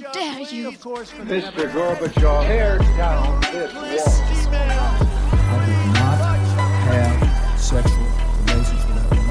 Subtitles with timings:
[0.00, 0.72] dare you?
[0.72, 1.70] Mr.
[1.72, 4.50] Gorbachev, tear down this wall.
[4.52, 6.18] I did not
[6.88, 8.08] have sexual
[8.46, 9.30] relations with that woman.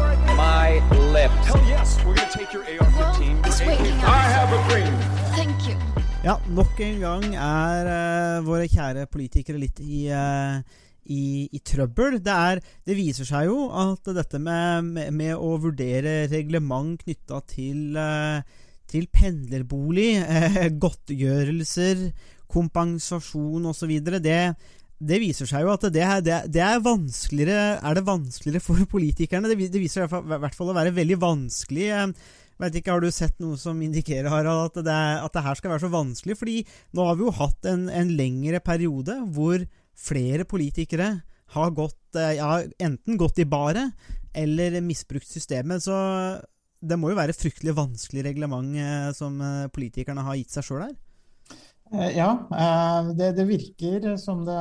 [0.00, 0.80] Read my
[1.12, 1.46] lips.
[1.46, 3.46] Hell yes, we're gonna take your AR-15.
[3.46, 4.04] It's your waiting AK.
[4.04, 4.94] I have a dream.
[5.34, 5.76] Thank you.
[6.24, 10.62] Ja, nok en gang er uh, våre kjære politikere litt i, eh,
[11.10, 12.18] i, i trøbbel.
[12.24, 17.40] Det, er, det viser seg jo at dette med, med, med å vurdere reglement knytta
[17.50, 22.06] til, eh, til pendlerbolig, eh, godtgjørelser,
[22.54, 24.38] kompensasjon osv., det,
[25.04, 29.50] det viser seg jo at det, det, det er vanskeligere Er det vanskeligere for politikerne?
[29.50, 31.90] Det, det viser seg i hvert fall å være veldig vanskelig.
[31.90, 35.58] eh, Vet ikke, Har du sett noe som indikerer Harald, at det, at det her
[35.58, 36.36] skal være så vanskelig?
[36.38, 36.60] Fordi
[36.94, 39.64] nå har vi jo hatt en, en lengre periode hvor
[39.96, 41.12] flere politikere
[41.54, 43.92] har gått, eh, ja, enten gått i baret
[44.34, 45.82] eller misbrukt systemet.
[45.82, 45.94] Så
[46.84, 50.86] det må jo være fryktelig vanskelig reglement eh, som eh, politikerne har gitt seg sjøl
[50.88, 50.94] her.
[51.94, 52.26] Ja,
[53.14, 54.54] det, det virker som det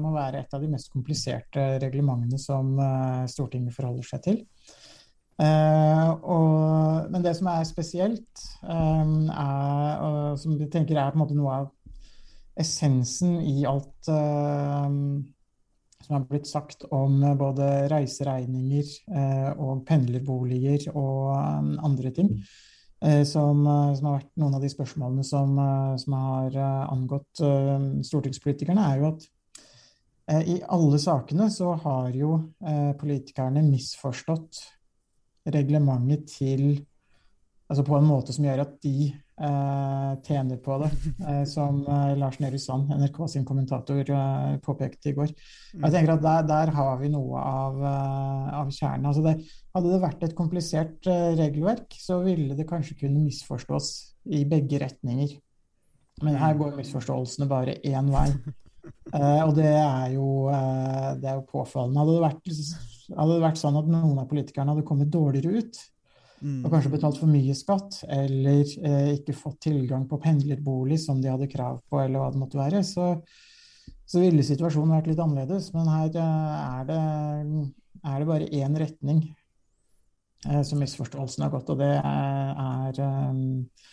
[0.00, 2.70] må være et av de mest kompliserte reglementene som
[3.28, 4.38] Stortinget forholder seg til.
[5.42, 11.68] Og, men det som er spesielt, er, og som vi tenker er noe av
[12.58, 14.88] essensen i alt eh,
[16.08, 22.30] som har blitt sagt om både reiseregninger eh, og pendlerboliger og um, andre ting,
[23.04, 26.86] eh, som, eh, som har vært noen av de spørsmålene som, eh, som har eh,
[26.94, 29.28] angått eh, stortingspolitikerne, er jo at
[30.32, 34.64] eh, i alle sakene så har jo eh, politikerne misforstått
[35.48, 36.70] reglementet til
[37.68, 40.88] Altså på en måte som gjør at de eh, tjener på det,
[41.28, 45.32] eh, som eh, Lars Nehru Sand, NRK sin kommentator, eh, påpekte i går.
[45.74, 49.06] Jeg tenker at Der, der har vi noe av, eh, av kjernen.
[49.06, 49.36] Altså det,
[49.74, 53.92] hadde det vært et komplisert eh, regelverk, så ville det kanskje kunne misforstås
[54.34, 55.36] i begge retninger.
[56.22, 58.30] Men her går misforståelsene bare én vei.
[59.12, 62.00] Eh, og det er, jo, eh, det er jo påfallende.
[62.00, 62.50] Hadde det, vært,
[63.12, 65.97] hadde det vært sånn at noen av politikerne hadde kommet dårligere ut, Mm.
[66.38, 71.32] Og kanskje betalt for mye skatt, eller eh, ikke fått tilgang på pendlerbolig som de
[71.32, 73.10] hadde krav på, eller hva det måtte være, så,
[74.06, 75.72] så ville situasjonen vært litt annerledes.
[75.74, 77.00] Men her eh, er det,
[78.04, 79.24] er det bare én retning
[80.46, 83.92] eh, som misforståelsen har gått, og det er, eh,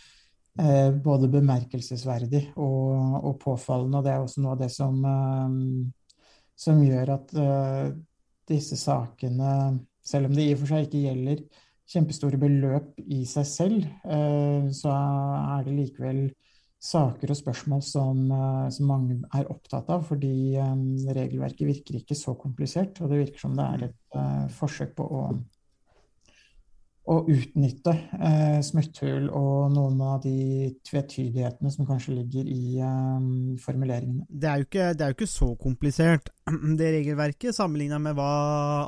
[0.62, 4.00] eh, både bemerkelsesverdig og, og påfallende.
[4.00, 6.24] Og det er også noe av det som, eh,
[6.62, 7.38] som gjør at
[8.46, 11.40] disse sakene, selv om det i og for seg ikke gjelder
[11.90, 16.22] kjempestore beløp i seg selv, eh, så er det likevel
[16.86, 20.78] saker og spørsmål som, eh, som mange er opptatt av, fordi eh,
[21.18, 25.28] regelverket virker ikke så komplisert, og det virker som det er et forsøk på å
[27.06, 27.92] å utnytte
[28.66, 32.80] smutthull og noen av de tvetydighetene som kanskje ligger i
[33.62, 34.26] formuleringene.
[34.26, 36.32] Det er, jo ikke, det er jo ikke så komplisert,
[36.78, 38.30] det regelverket, sammenligna med hva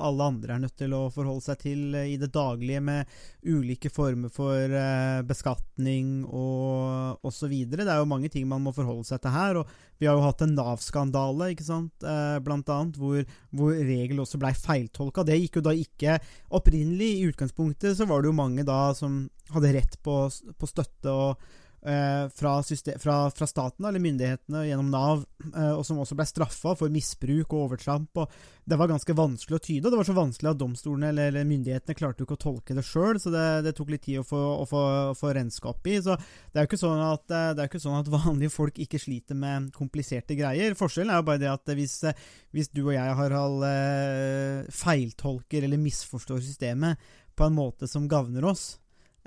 [0.06, 3.10] alle andre er nødt til å forholde seg til i det daglige, med
[3.50, 7.56] ulike former for eh, beskatning og osv.
[7.74, 9.62] Det er jo mange ting man må forholde seg til her.
[9.64, 14.22] og Vi har jo hatt en Nav-skandale, ikke sant, eh, blant annet, hvor, hvor regel
[14.22, 15.26] også blei feiltolka.
[15.26, 16.20] Det gikk jo da ikke
[16.54, 17.10] opprinnelig.
[17.18, 19.24] I utgangspunktet så var det jo mange da som
[19.56, 24.90] hadde rett på, på støtte og eh, fra, system, fra, fra staten eller myndighetene gjennom
[24.92, 25.24] Nav,
[25.54, 28.18] eh, og som også ble straffa for misbruk og overtramp.
[28.18, 28.32] og
[28.66, 31.48] Det var ganske vanskelig å tyde, og det var så vanskelig at domstolene eller, eller
[31.48, 34.26] myndighetene klarte jo ikke å tolke det sjøl, så det, det, tok litt tid å
[34.28, 36.00] få, å få, å få renska opp i.
[36.04, 38.82] så Det er jo ikke sånn at, eh, det er ikke sånn at vanlige folk
[38.84, 40.76] ikke sliter med kompliserte greier.
[40.80, 42.26] Forskjellen er jo bare det at hvis, eh,
[42.58, 48.50] hvis du og jeg, Harald, eh, feiltolker eller misforstår systemet på en måte som gagner
[48.50, 48.76] oss,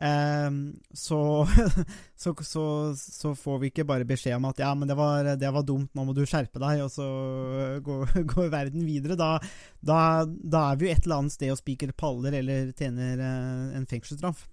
[0.01, 1.47] så,
[2.17, 5.51] så, så, så, får vi ikke bare beskjed om at ja, men det var, det
[5.53, 7.09] var dumt, nå må du skjerpe deg, og så
[7.87, 9.19] går, går verden videre.
[9.21, 9.35] Da,
[9.81, 13.77] da, da, er vi jo et eller annet sted og spiker paller eller tjener uh,
[13.77, 14.47] en fengselsstraff.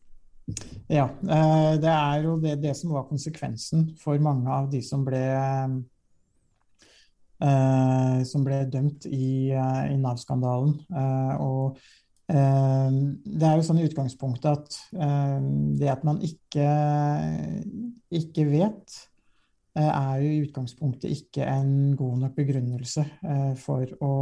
[0.88, 5.04] Ja, uh, det er jo det, det, som var konsekvensen for mange av de som
[5.08, 5.24] ble
[7.44, 10.74] uh, som ble dømt i, i Nav-skandalen.
[11.38, 11.78] og
[12.28, 14.80] det er jo sånn i utgangspunktet at
[15.80, 16.66] det at man ikke,
[18.20, 18.98] ikke vet,
[19.78, 23.06] er jo i utgangspunktet ikke en god nok begrunnelse
[23.62, 24.14] for å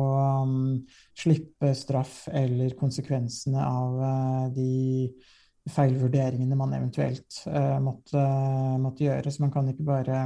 [1.18, 5.08] slippe straff eller konsekvensene av de
[5.74, 7.40] feilvurderingene man eventuelt
[7.82, 8.26] måtte,
[8.84, 9.32] måtte gjøre.
[9.32, 10.20] Så man kan ikke bare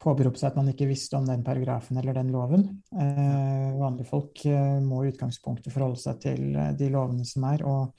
[0.00, 2.64] påberope seg at man ikke visste om den paragrafen eller den loven.
[2.94, 7.66] Eh, vanlige folk eh, må i utgangspunktet forholde seg til de lovene som er.
[7.68, 7.92] Og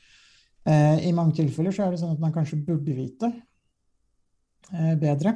[0.62, 3.31] Eh, I mange tilfeller så er det sånn at man kanskje burde vite
[4.69, 5.33] eh, bedre.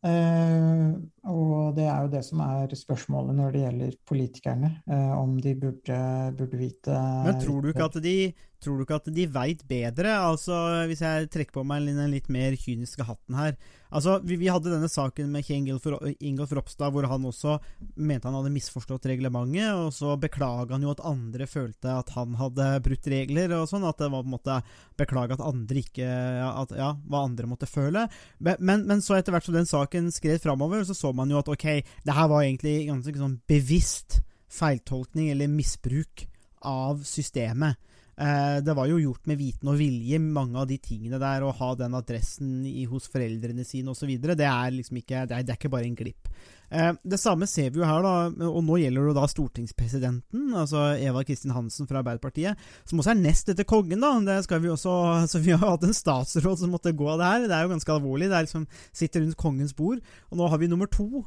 [0.00, 0.86] Eh,
[1.30, 5.54] og det er jo det som er spørsmålet når det gjelder politikerne, eh, om de
[5.60, 5.98] burde,
[6.38, 8.16] burde vite Men tror du ikke at de,
[8.60, 10.14] tror du ikke at de veit bedre?
[10.20, 10.54] Altså,
[10.88, 13.56] Hvis jeg trekker på meg den litt mer kyniske hatten her.
[13.90, 17.58] Altså, Vi, vi hadde denne saken med Ingolf Ropstad, hvor han også
[17.96, 22.36] mente han hadde misforstått reglementet, og så beklaga han jo at andre følte at han
[22.38, 23.86] hadde brutt regler, og sånn.
[23.88, 24.60] At det var på en måte
[25.00, 26.08] beklaga at andre ikke
[26.50, 28.06] at, Ja, hva andre måtte føle.
[28.38, 31.50] Men, men så etter hvert som den saken skred framover, så så man jo at
[31.50, 31.68] ok,
[32.06, 34.20] det her var egentlig ganske sånn bevisst
[34.50, 36.26] feiltolkning eller misbruk
[36.66, 37.78] av systemet.
[38.20, 41.44] Eh, det var jo gjort med viten og vilje, mange av de tingene der.
[41.46, 44.12] Å ha den adressen i, hos foreldrene sine osv.
[44.20, 46.28] Det er liksom ikke det er, det er, ikke bare en glipp.
[46.68, 50.90] Eh, det samme ser vi jo her, da, og nå gjelder det da stortingspresidenten, altså
[51.00, 54.12] Eva Kristin Hansen fra Arbeiderpartiet, som også er nest etter kongen, da.
[54.28, 54.94] Det skal vi også,
[55.30, 57.48] så vi har hatt en statsråd som måtte gå av det her.
[57.48, 58.28] Det er jo ganske alvorlig.
[58.28, 60.04] Det er liksom sitter rundt kongens bord.
[60.28, 61.24] Og nå har vi nummer to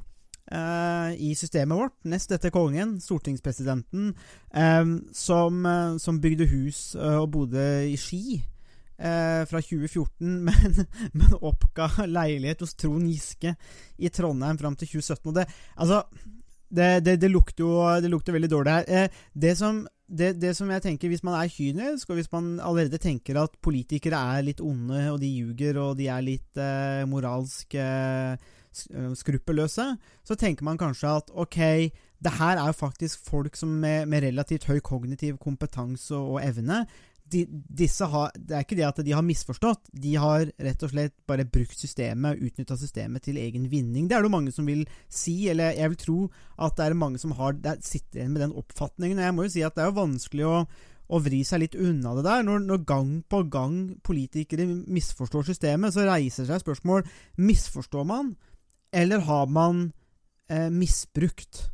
[0.53, 4.11] i systemet vårt, nest etter kongen, stortingspresidenten,
[4.53, 8.41] um, som, uh, som, bygde hus og bodde i Ski
[9.03, 10.05] fra 2014,
[10.47, 10.75] men,
[11.17, 13.55] men, oppga leilighet hos Trond Giske
[13.97, 15.31] i Trondheim fram til 2017.
[15.31, 16.03] Og det, altså,
[16.69, 19.09] det, det, det, lukter jo det lukter veldig dårlig her.
[19.33, 19.81] det som
[20.13, 24.19] det, som jeg tenker, Hvis man er kynisk, og hvis man allerede tenker at politikere
[24.37, 28.35] er litt onde, og de ljuger, og de er litt eh, moralsk eh,
[29.17, 29.85] skruppelløse,
[30.25, 31.59] så tenker man kanskje at ok,
[32.23, 36.45] det her er jo faktisk folk som med, med relativt høy kognitiv kompetanse og, og
[36.45, 36.83] evne.
[37.33, 40.91] De, disse har, det er ikke det at de har misforstått, de har rett og
[40.91, 44.07] slett bare brukt systemet, utnytta systemet til egen vinning.
[44.07, 46.17] Det er det mange som vil si, eller jeg vil tro
[46.61, 49.19] at det er mange som har, sitter igjen med den oppfatningen.
[49.19, 50.57] Og jeg må jo si at det er vanskelig å
[51.13, 52.45] å vri seg litt unna det der.
[52.47, 57.05] Når, når, gang på gang politikere misforstår systemet, så reiser seg spørsmål
[57.43, 58.33] Misforstår man
[58.93, 59.87] eller har man
[60.49, 61.67] eh, misbrukt?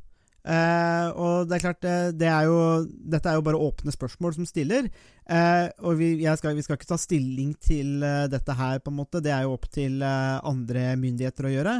[0.49, 4.37] Eh, og det er klart, eh, det er jo, dette er jo bare åpne spørsmål
[4.37, 4.87] som stiller.
[5.29, 8.99] Eh, og vi skal, vi, skal, ikke ta stilling til uh, dette her, på en
[9.01, 9.21] måte.
[9.21, 11.75] Det er jo opp til uh, andre myndigheter å gjøre.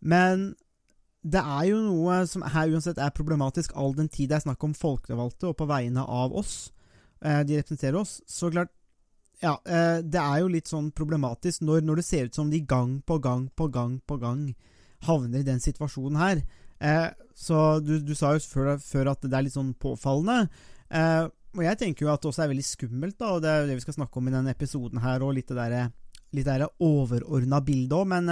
[0.00, 0.50] Men
[1.22, 4.64] det er jo noe som her uansett er problematisk, all den tid det er snakk
[4.64, 6.72] om folkevalgte, og på vegne av oss.
[7.20, 8.22] De representerer oss.
[8.24, 8.72] Så klart,
[9.44, 9.52] ja,
[10.00, 13.18] det er jo litt sånn problematisk når, når det ser ut som de gang på
[13.20, 14.46] gang på gang på gang
[15.06, 16.42] havner i den situasjonen her.
[16.80, 20.48] Eh, så du, du, sa jo før, før, at det er litt sånn påfallende.
[20.88, 21.26] Eh,
[21.56, 23.70] og jeg tenker jo at det også er veldig skummelt, da, og det er jo
[23.70, 25.90] det vi skal snakke om i denne episoden her, og litt det der,
[26.36, 28.30] litt der overordna bildet òg, men,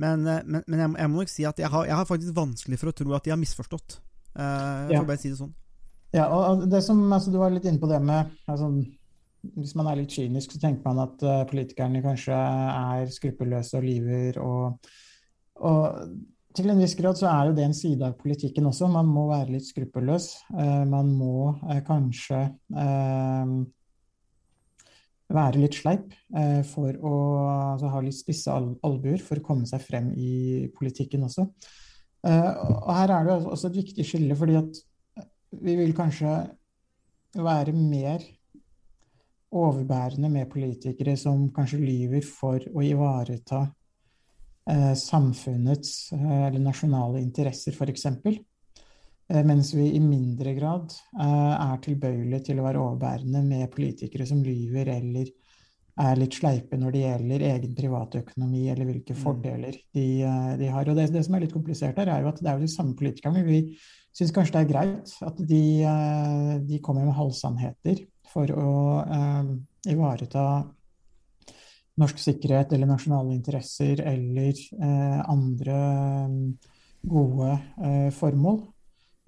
[0.00, 2.80] men, men, men jeg, jeg, må nok si at jeg har, jeg har, faktisk vanskelig
[2.80, 3.98] for å tro at de har misforstått.
[4.34, 5.52] Eh, får bare si det sånn.
[6.14, 8.68] Ja, og det som, altså, Du var litt inne på det med altså,
[9.56, 13.84] Hvis man er litt kynisk, så tenker man at uh, politikerne kanskje er skruppelløse og
[13.84, 14.92] lyver og
[15.62, 16.08] og
[16.54, 18.86] til en viss grad så er jo det en side av politikken også.
[18.90, 20.28] Man må være litt skruppelløs.
[20.54, 22.42] Eh, man må eh, kanskje
[22.78, 23.54] eh,
[25.34, 26.12] være litt sleip
[26.68, 27.14] for å
[27.72, 31.46] altså, ha litt spisse albuer for å komme seg frem i politikken også.
[32.24, 34.78] Og her er det også et viktig skille, fordi at
[35.64, 36.36] vi vil kanskje
[37.34, 38.22] være mer
[39.54, 43.64] overbærende med politikere som kanskje lyver for å ivareta
[44.96, 48.06] samfunnets eh, eller nasjonale interesser, f.eks.
[48.06, 54.42] Eh, mens vi i mindre grad er tilbøyelige til å være overbærende med politikere som
[54.44, 55.32] lyver eller
[56.04, 59.20] er litt sleipe når det gjelder egen privatøkonomi eller hvilke mm.
[59.20, 60.06] fordeler de,
[60.58, 60.88] de har.
[60.90, 62.72] Og det, det, som er litt komplisert her, er jo at det er jo de
[62.72, 63.44] samme politikerne.
[63.46, 63.60] Vi
[64.14, 65.62] syns kanskje det er greit at de,
[66.66, 68.02] de kommer med halvsannheter
[68.32, 68.72] for å
[69.06, 69.54] uh,
[69.86, 70.46] ivareta
[72.00, 75.76] norsk sikkerhet eller nasjonale interesser eller eh, andre
[76.30, 76.48] mm,
[77.06, 78.60] gode eh, formål.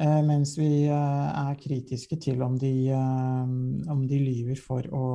[0.03, 3.55] Eh, mens vi eh, er kritiske til om de, eh,
[3.93, 5.07] om de lyver for å,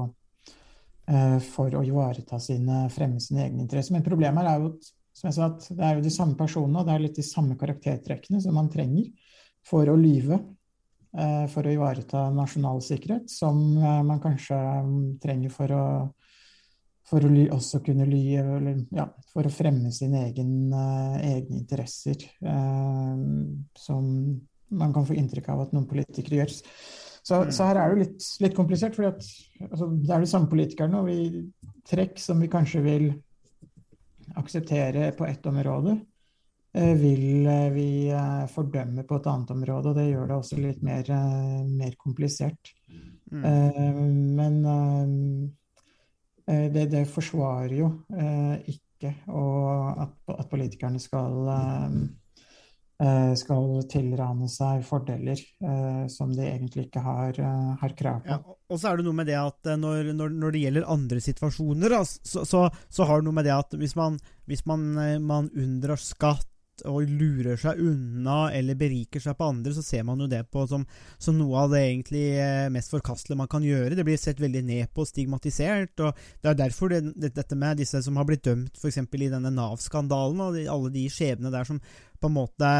[1.11, 3.97] eh, for å ivareta sine, fremme sine egne interesser.
[3.97, 4.73] Men problemet er jo
[5.11, 7.27] som jeg sa, at det er jo de samme personene og det er litt de
[7.27, 9.11] samme karaktertrekkene som man trenger
[9.67, 10.39] for å lyve.
[11.11, 15.81] For å ivareta nasjonal sikkerhet, som man kanskje mm, trenger for å
[17.11, 22.23] for å også kunne ly, eller, ja, for å fremme sine egen, uh, egne interesser,
[22.45, 23.17] uh,
[23.77, 24.05] som
[24.71, 26.53] man kan få inntrykk av at noen politikere gjør.
[26.55, 27.51] Så, mm.
[27.51, 31.11] så her er det litt, litt komplisert, for altså, det er de samme politikerne, og
[31.11, 31.43] vi
[31.91, 33.11] trekk som vi kanskje vil
[34.39, 35.97] akseptere på ett område,
[36.79, 37.89] uh, vil vi
[38.55, 41.11] fordømme på et annet område, og det gjør det også litt mer,
[41.67, 42.71] mer komplisert.
[43.31, 44.35] Mm.
[44.35, 45.51] men eh,
[46.45, 51.95] det, det forsvarer jo eh, ikke at, at politikerne skal eh,
[53.01, 58.35] eh, skal tilrane seg fordeler eh, som de egentlig ikke har, eh, har krav på.
[58.35, 60.91] Ja, og så er det noe med det at eh, når, når, når det gjelder
[60.95, 64.19] andre situasjoner, da, så, så, så har det noe med det at hvis man,
[64.49, 66.47] hvis man, eh, man unndrar skatt
[66.89, 70.65] og lurer seg unna eller beriker seg på andre, så ser man jo det på
[70.69, 70.85] som,
[71.21, 73.95] som noe av det egentlig eh, mest forkastelige man kan gjøre.
[73.97, 76.05] Det blir sett veldig ned på og stigmatisert.
[76.05, 79.01] og Det er derfor det, det, dette med disse som har blitt dømt f.eks.
[79.01, 81.81] i denne Nav-skandalen, og de, alle de skjebnene der som
[82.21, 82.71] på en måte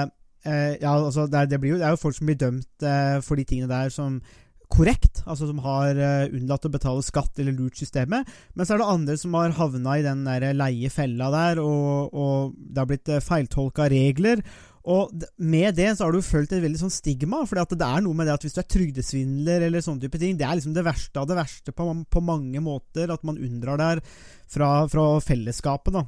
[0.46, 3.40] eh, Ja, altså det, det, jo, det er jo folk som blir dømt eh, for
[3.40, 4.22] de tingene der som
[4.72, 8.28] korrekt, altså som har uh, unnlatt å betale skatt eller lurt systemet.
[8.56, 12.12] Men så er det andre som har havna i den der leie fella der, og,
[12.16, 14.44] og det har blitt uh, feiltolka regler.
[14.90, 18.18] Og med det så har du følt et veldig sånn stigma, for det er noe
[18.18, 20.86] med det at hvis du er trygdesvindler eller sånne type ting, det er liksom det
[20.88, 24.02] verste av det verste på, på mange måter, at man unndrar der
[24.50, 26.08] fra, fra fellesskapet, da.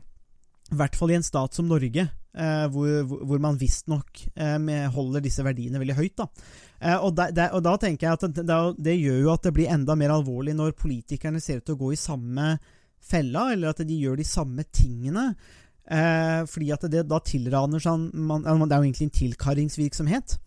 [0.72, 5.24] I hvert fall i en stat som Norge, eh, hvor, hvor, man visstnok eh, holder
[5.26, 6.16] disse verdiene veldig høyt.
[6.22, 6.28] Da.
[6.80, 9.54] Eh, og, da, de, og, da, tenker jeg at det, det, gjør jo at det
[9.58, 12.56] blir enda mer alvorlig når politikerne ser ut til å gå i samme
[13.04, 15.34] fella, eller at de gjør de samme tingene.
[15.84, 20.38] Eh, fordi at det da tilraner seg man, Det er jo egentlig en tilkarringsvirksomhet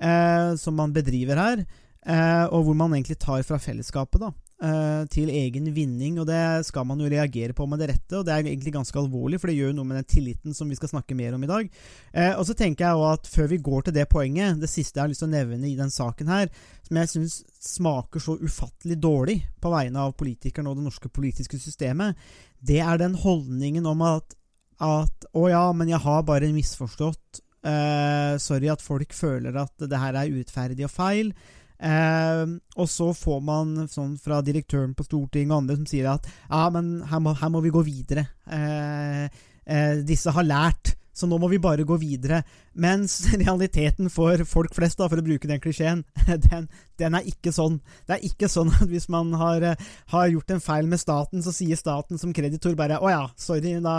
[0.00, 1.64] eh, som man bedriver her,
[2.08, 4.22] eh, og hvor man egentlig tar fra fellesskapet.
[4.24, 8.16] da til egen vinning, og det skal man jo reagere på med det rette.
[8.18, 10.66] Og det er egentlig ganske alvorlig, for det gjør jo noe med den tilliten som
[10.66, 11.68] vi skal snakke mer om i dag.
[12.12, 15.04] Eh, og så tenker jeg at før vi går til det poenget, det siste jeg
[15.04, 16.50] har lyst til å nevne i den saken her,
[16.88, 17.38] som jeg syns
[17.68, 22.18] smaker så ufattelig dårlig på vegne av politikerne og det norske politiske systemet,
[22.58, 24.34] det er den holdningen om at,
[24.82, 27.44] at å ja, men jeg har bare misforstått.
[27.68, 31.32] Eh, sorry at folk føler at det her er urettferdig og feil.
[31.78, 32.44] Eh,
[32.74, 36.64] og så får man sånn fra direktøren på Stortinget og andre som sier at ja,
[36.74, 38.26] men her må, her må vi gå videre.
[38.50, 39.26] Eh,
[39.64, 42.42] eh, disse har lært, så nå må vi bare gå videre.
[42.78, 46.02] Mens realiteten for folk flest, da, for å bruke den klisjeen,
[46.48, 46.66] den,
[46.98, 47.78] den, er ikke sånn.
[48.08, 49.70] Det er ikke sånn at hvis man har,
[50.14, 53.78] har gjort en feil med staten, så sier staten som kreditor bare å ja, sorry,
[53.82, 53.98] da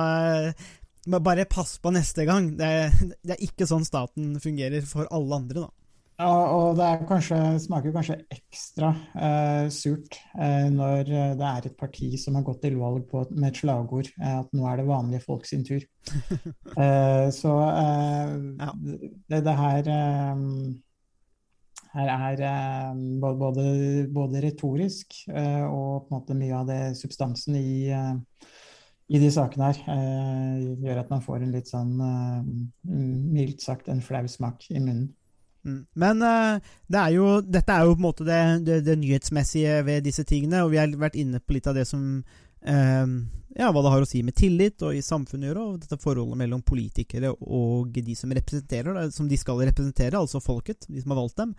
[1.07, 2.53] bare pass på neste gang.
[2.59, 2.69] Det,
[3.25, 5.78] det er ikke sånn staten fungerer for alle andre, da.
[6.19, 11.05] Ja, og det kanskje, smaker kanskje ekstra eh, surt eh, når
[11.39, 14.51] det er et parti som har gått til valg på, med et slagord eh, at
[14.51, 15.85] nå er det vanlige folk sin tur.
[16.79, 18.67] Eh, så eh, ja.
[19.31, 20.43] det, det, her eh,
[21.95, 23.63] her er både,
[24.13, 27.89] både retorisk og mye av det substansen i,
[29.09, 29.81] i de sakene her
[30.85, 31.95] gjør at man får en litt sånn
[32.85, 35.09] mildt sagt en flau smak i munnen.
[35.67, 35.81] Mm.
[35.99, 39.81] Men uh, det er jo, dette er jo på en måte det, det, det, nyhetsmessige
[39.87, 43.11] ved disse tingene, og vi har vært inne på litt av det som uh,
[43.57, 46.39] Ja, hva det har å si med tillit og i samfunnet gjøre, og dette forholdet
[46.39, 51.21] mellom politikere og de som representerer, som de skal representere, altså folket, de som har
[51.23, 51.55] valgt dem.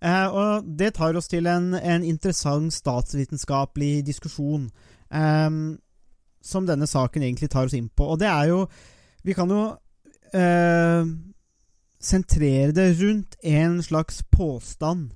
[0.00, 4.70] Uh, og det tar oss til en, en interessant statsvitenskapelig diskusjon
[6.46, 8.64] som denne saken egentlig tar oss inn på, og det er jo
[9.22, 9.60] Vi kan jo
[12.02, 15.14] sentrere det rundt en slags påstand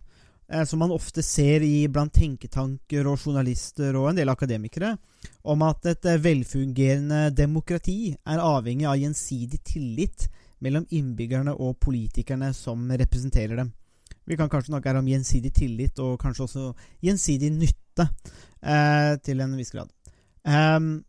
[0.52, 4.96] eh, som man ofte ser i blant tenketanker og journalister og en del akademikere,
[5.42, 10.28] om at et eh, velfungerende demokrati er avhengig av gjensidig tillit
[10.60, 13.72] mellom innbyggerne og politikerne som representerer dem.
[14.28, 16.66] Vi kan kanskje snakke her om gjensidig tillit og kanskje også
[17.02, 18.06] gjensidig nytte
[18.62, 19.90] eh, til en viss grad.
[20.44, 21.00] Um,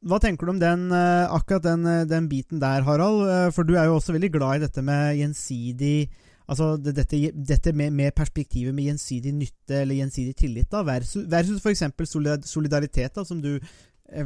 [0.00, 3.28] hva tenker du om den, eh, akkurat den, eh, den, biten der, Harald?
[3.28, 6.10] Eh, for du er jo også veldig glad i dette med gjensidig
[6.50, 11.60] Altså dette, dette med, med, perspektivet med gjensidig nytte eller gjensidig tillit, da, versus, versus
[11.62, 11.84] f.eks.
[12.50, 13.60] solidaritet, da, som du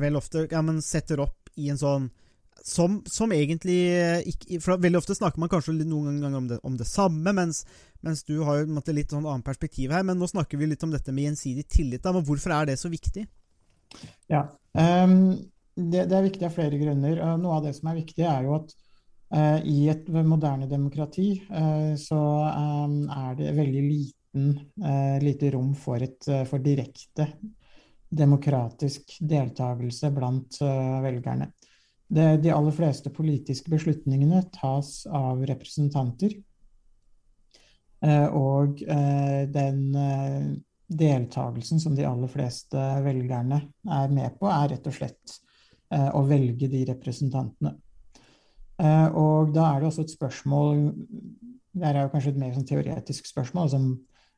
[0.00, 2.08] vel ofte ja, setter opp i en sånn
[2.64, 3.76] som, som egentlig
[4.30, 7.66] ikke, for Veldig ofte snakker man kanskje noen ganger om det, om det samme, mens,
[8.00, 10.00] mens, du har jo måte, litt sånn annet perspektiv her.
[10.08, 12.00] Men nå snakker vi litt om dette med gjensidig tillit.
[12.00, 13.26] Da, men hvorfor er det så viktig?
[14.32, 17.20] Ja, um det, det, er viktig av flere grunner.
[17.40, 18.72] Noe av det som er viktig, er jo at
[19.34, 22.20] uh, i et moderne demokrati uh, så
[22.54, 24.48] um, er det veldig liten,
[24.84, 27.28] uh, lite rom for, et, for direkte
[28.14, 30.60] demokratisk deltakelse blant
[31.02, 31.48] velgerne.
[32.06, 36.36] Det, de aller fleste politiske beslutningene tas av representanter.
[38.38, 38.78] og
[39.56, 39.80] den
[40.86, 43.64] deltakelsen som de aller fleste velgerne
[43.98, 45.43] er med på, er rett og slett Eh,
[45.92, 47.74] å velge de representantene.
[48.80, 50.80] Eh, og da er det også et spørsmål
[51.74, 53.78] Det er jo kanskje et mer sånn teoretisk spørsmål altså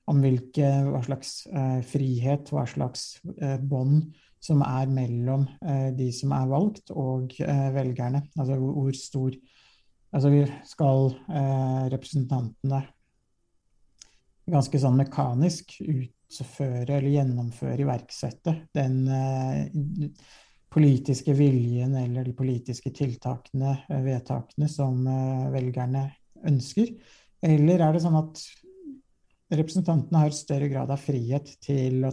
[0.06, 3.18] om, hvilke, hva slags eh, frihet, hva slags
[3.60, 4.10] bånd
[4.46, 8.22] som er mellom eh, de som er valgt og eh, velgerne.
[8.38, 9.38] Altså hvor, stor
[10.16, 12.78] Altså vi skal eh, representantene
[14.48, 19.66] ganske sånn mekanisk utføre eller gjennomføre, iverksette den eh,
[20.76, 26.04] politiske viljen eller de politiske tiltakene, eh, vedtakene, som eh, velgerne
[26.46, 26.92] ønsker?
[27.46, 28.42] Eller er det sånn at
[29.56, 32.12] representantene har større grad av frihet til å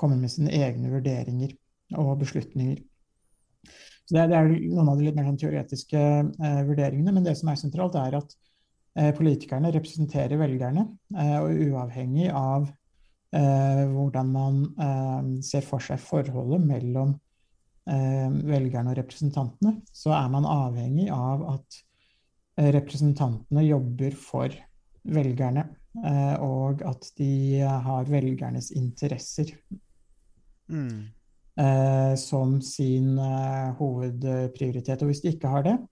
[0.00, 1.52] komme med sine egne vurderinger
[2.00, 2.80] og beslutninger?
[4.08, 7.52] Så det, er, noen av de litt mer sånn teoretiske eh, vurderingene, men det som
[7.52, 8.38] er sentralt, er at
[9.16, 10.82] politikerne representerer velgerne,
[11.14, 12.64] og uavhengig av
[13.30, 14.56] hvordan man
[15.46, 17.12] ser for seg forholdet mellom
[17.90, 21.78] velgerne og representantene, så er man avhengig av at
[22.76, 24.54] representantene jobber for
[25.10, 25.64] velgerne,
[26.44, 27.32] og at de
[27.64, 29.50] har velgernes interesser.
[30.70, 31.08] Mm
[31.60, 35.02] eh, som sin eh, hovedprioritet.
[35.02, 35.86] Og hvis de ikke har det, eh,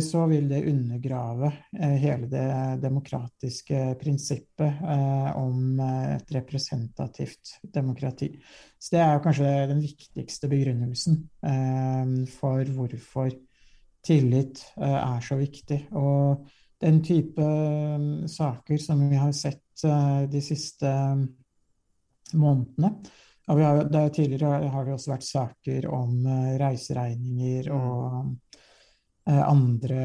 [0.00, 1.48] så vil det undergrave
[1.80, 8.28] eh, hele det demokratiske prinsippet eh, om eh, et representativt demokrati.
[8.78, 11.24] Så det er kanskje den viktigste begrunnelsen
[12.36, 13.32] for hvorfor
[14.04, 15.78] tillit er så viktig.
[15.96, 16.44] Og
[16.84, 17.46] den type
[18.28, 19.84] saker som vi har sett
[20.28, 20.90] de siste
[22.36, 22.90] månedene,
[23.48, 26.28] ja, har, tidligere har det også vært saker om
[26.60, 28.36] reiseregninger og
[29.24, 30.00] andre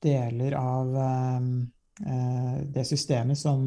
[0.00, 3.66] deler av uh, det systemet som,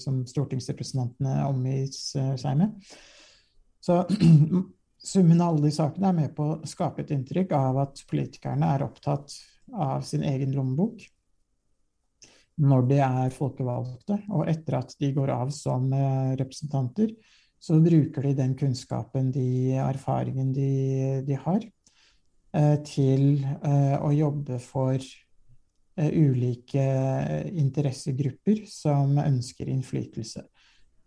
[0.00, 2.72] som stortingsrepresentantene omgis seg med.
[3.84, 4.00] Så
[5.12, 8.72] summen av alle de sakene er med på å skape et inntrykk av at politikerne
[8.74, 9.36] er opptatt
[9.70, 11.04] av sin egen lommebok
[12.60, 15.86] når de er folkevalgte, og etter at de går av som
[16.36, 17.14] representanter,
[17.60, 20.70] så bruker de den kunnskapen, de erfaringen de,
[21.26, 21.70] de har, eh,
[22.86, 26.86] til eh, å jobbe for eh, ulike
[27.50, 30.42] interessegrupper som ønsker innflytelse.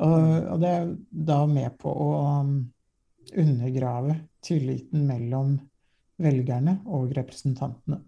[0.04, 0.94] Og, og det er
[1.32, 2.56] da med på å um,
[3.40, 5.58] undergrave tilliten mellom
[6.24, 8.00] velgerne og representantene.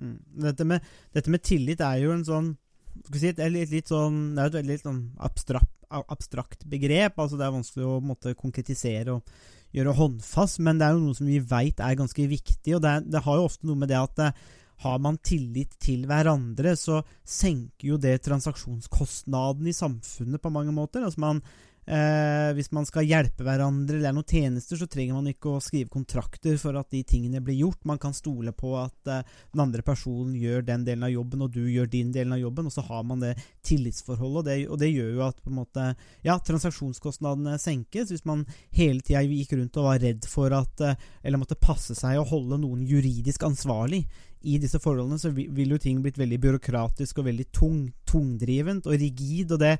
[0.00, 0.16] Mm.
[0.46, 2.50] Dette, med, dette, med, tillit er jo en sånn
[3.12, 7.18] si, det er litt, litt sånn, det er et veldig sånn abstrakt abstrakt begrep.
[7.18, 9.22] altså Det er vanskelig å måtte, konkretisere og
[9.76, 12.74] gjøre håndfast, men det er jo noe som vi veit er ganske viktig.
[12.76, 15.74] og det, det, har jo ofte noe med det at det, eh, har man tillit
[15.82, 21.04] til hverandre, så senker jo det transaksjonskostnaden i samfunnet på mange måter.
[21.04, 21.42] altså man
[21.90, 25.62] Eh, hvis man skal hjelpe hverandre eller er noen tjenester, så trenger man ikke å
[25.64, 27.80] skrive kontrakter for at de tingene blir gjort.
[27.88, 31.50] Man kan stole på at eh, den andre personen gjør den delen av jobben, og
[31.56, 33.32] du gjør din delen av jobben, og så har man det
[33.66, 34.38] tillitsforholdet.
[34.38, 35.88] Og det, og det gjør jo at måte,
[36.22, 38.12] ja, transaksjonskostnadene senkes.
[38.14, 38.44] Hvis man
[38.76, 42.28] hele tida gikk rundt og var redd for at eh, Eller måtte passe seg å
[42.28, 44.04] holde noen juridisk ansvarlig
[44.46, 48.96] i disse forholdene, så vil jo ting blitt veldig byråkratisk og veldig tung, tungdrivent og
[48.96, 49.52] rigid.
[49.52, 49.74] og det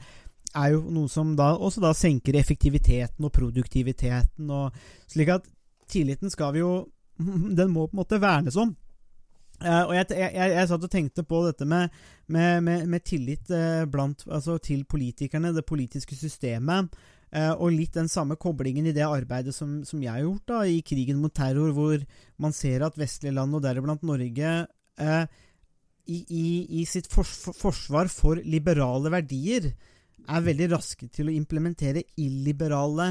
[0.57, 4.51] er jo noe som da også da senker effektiviteten og produktiviteten.
[4.51, 4.77] Og,
[5.11, 5.49] slik at
[5.91, 6.73] tilliten skal vi jo
[7.59, 8.71] Den må på en måte vernes om.
[9.61, 11.93] Uh, og jeg, jeg, jeg, jeg, satt og tenkte på dette med,
[12.33, 16.97] med, med, med tillit uh, blant, altså til politikerne, det politiske systemet.
[17.29, 20.63] Uh, og litt den samme koblingen i det arbeidet som, som, jeg har gjort da,
[20.65, 22.01] i krigen mot terror, hvor
[22.41, 24.55] man ser at vestlige land, og deriblant Norge,
[26.11, 26.47] i, i,
[26.81, 29.71] i, sitt for, forsvar for liberale verdier
[30.31, 33.09] er veldig raske til å implementere illiberale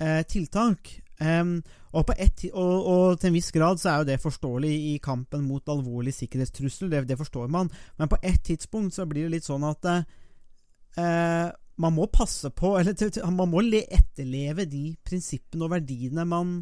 [0.00, 0.92] eh, tiltak.
[1.20, 1.58] Um,
[1.92, 5.42] og, et, og, og, til en viss grad så er jo det forståelig i kampen
[5.44, 7.68] mot alvorlig sikkerhetstrussel, det, det forstår man,
[8.00, 12.72] men på et tidspunkt så blir det litt sånn at eh, man må passe på,
[12.78, 12.96] eller
[13.36, 16.60] man må etterleve de prinsippene og verdiene man,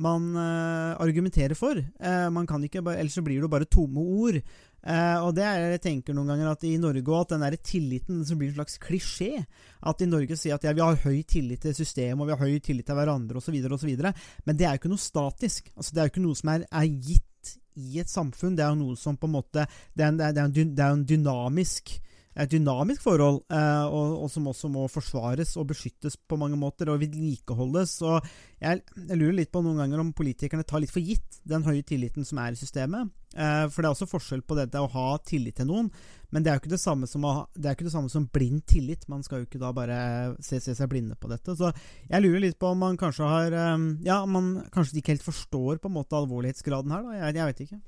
[0.00, 1.80] man uh, argumenterer for.
[2.00, 4.40] Uh, man kan ikke, Ellers så blir det jo bare tomme ord.
[4.80, 7.56] Uh, og det er jeg tenker noen ganger at i Norge òg, at den der
[7.60, 9.44] tilliten som blir en slags klisjé.
[9.84, 12.44] At i Norge sier at ja, vi har høy tillit til systemet, og vi har
[12.44, 13.90] høy tillit til hverandre osv., osv.
[14.46, 15.72] Men det er jo ikke noe statisk.
[15.76, 18.56] Altså, det er jo ikke noe som er, er gitt i et samfunn.
[18.56, 21.98] Det er jo noe som på en måte Det er en, en, en dynamisk
[22.38, 26.90] et dynamisk forhold, eh, og, og, som også må forsvares og beskyttes på mange måter,
[26.92, 27.96] og vedlikeholdes.
[28.06, 28.28] Og
[28.62, 31.82] jeg, jeg, lurer litt på noen ganger om politikerne tar litt for gitt den høye
[31.86, 33.10] tilliten som er i systemet.
[33.34, 35.90] Eh, for det er også forskjell på dette å ha tillit til noen,
[36.30, 39.08] men det er jo ikke det samme som, å, det det samme som blind tillit.
[39.10, 40.00] Man skal jo ikke da bare
[40.38, 41.58] se, se, seg blinde på dette.
[41.58, 41.72] Så
[42.06, 45.82] jeg lurer litt på om man kanskje har eh, Ja, man kanskje ikke helt forstår
[45.82, 47.24] på en måte alvorlighetsgraden her, da.
[47.24, 47.86] Jeg, jeg vet ikke.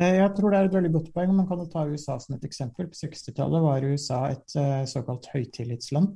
[0.00, 1.32] Eh, jeg tror det er et veldig godt poeng.
[1.36, 2.88] Man kan jo ta USA som et eksempel.
[2.88, 6.14] På 60-tallet var USA et uh, såkalt høytillitsland.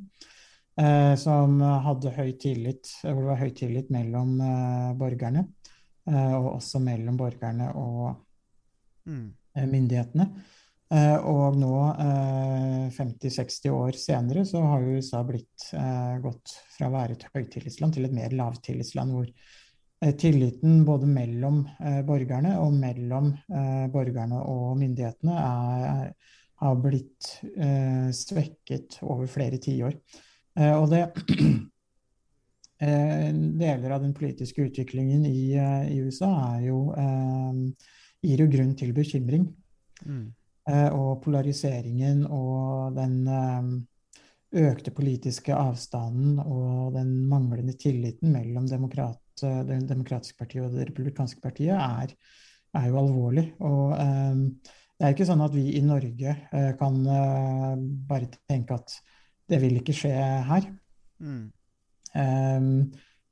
[0.81, 5.45] eh, som hadde høy tillit, hvor det var høy tillit mellom eh, borgerne,
[6.11, 8.17] eh, og også mellom borgerne og
[9.07, 9.35] Mm.
[9.55, 10.25] eh, myndighetene.
[10.91, 16.95] Eh, og nå, eh, 50-60 år senere, så har USA blitt eh, gått fra å
[16.95, 19.35] være et høytillitsland til et mer lavtillitsland, hvor eh,
[20.19, 26.11] tilliten både mellom eh, borgerne og mellom eh, borgerne og myndighetene er,
[26.63, 29.97] har blitt eh, svekket over flere tiår.
[30.59, 31.03] Eh, og det
[32.85, 37.91] eh, Deler av den politiske utviklingen i, eh, i USA er jo, eh,
[38.25, 39.49] gir jo grunn til bekymring.
[40.05, 40.33] Mm.
[40.65, 43.73] Eh, og polariseringen og den eh,
[44.65, 50.89] økte politiske avstanden og den manglende tilliten mellom demokrat, eh, Det demokratiske partiet og Det
[50.91, 52.15] republikanske partiet er,
[52.75, 53.49] er jo alvorlig.
[53.65, 54.45] Og eh,
[54.95, 57.73] det er ikke sånn at vi i Norge eh, kan eh,
[58.09, 58.95] bare tenke at
[59.51, 60.15] det vil ikke skje
[60.49, 60.71] her.
[61.21, 61.43] Mm.
[62.15, 62.69] Um,